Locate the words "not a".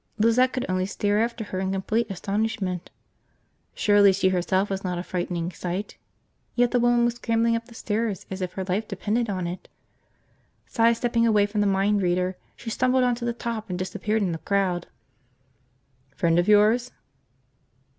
4.83-5.03